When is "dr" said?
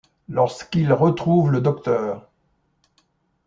1.61-2.25